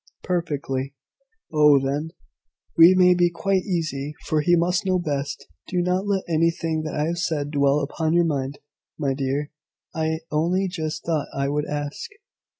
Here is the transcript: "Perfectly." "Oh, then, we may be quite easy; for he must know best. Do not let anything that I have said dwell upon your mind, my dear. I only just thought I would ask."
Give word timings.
"Perfectly." 0.23 0.95
"Oh, 1.53 1.77
then, 1.79 2.09
we 2.75 2.95
may 2.95 3.13
be 3.13 3.29
quite 3.29 3.61
easy; 3.65 4.15
for 4.25 4.41
he 4.41 4.55
must 4.55 4.83
know 4.83 4.97
best. 4.97 5.45
Do 5.67 5.79
not 5.79 6.07
let 6.07 6.23
anything 6.27 6.81
that 6.85 6.95
I 6.95 7.05
have 7.05 7.19
said 7.19 7.51
dwell 7.51 7.81
upon 7.81 8.13
your 8.13 8.25
mind, 8.25 8.57
my 8.97 9.13
dear. 9.13 9.51
I 9.93 10.21
only 10.31 10.67
just 10.67 11.05
thought 11.05 11.27
I 11.37 11.49
would 11.49 11.65
ask." 11.67 12.09